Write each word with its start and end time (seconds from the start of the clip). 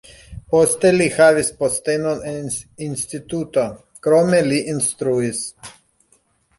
Poste 0.53 0.89
li 0.95 1.05
havis 1.17 1.51
postenon 1.59 2.25
en 2.33 2.49
instituto, 2.87 3.69
krome 4.09 4.43
li 4.53 4.67
instruis. 4.77 5.49